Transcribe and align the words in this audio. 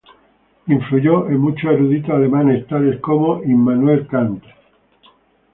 Influyó 0.65 1.29
en 1.29 1.37
muchos 1.37 1.65
eruditos 1.73 2.09
alemanes, 2.09 2.65
tales 2.65 2.99
como 3.01 3.43
Immanuel 3.43 4.07
Kant. 4.07 4.43